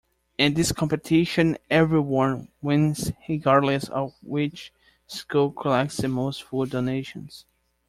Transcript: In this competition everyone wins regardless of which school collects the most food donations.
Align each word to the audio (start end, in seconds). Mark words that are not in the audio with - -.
In 0.39 0.55
this 0.55 0.71
competition 0.71 1.59
everyone 1.69 2.47
wins 2.59 3.11
regardless 3.29 3.87
of 3.87 4.15
which 4.23 4.73
school 5.05 5.51
collects 5.51 5.97
the 5.97 6.07
most 6.07 6.41
food 6.41 6.71
donations. 6.71 7.45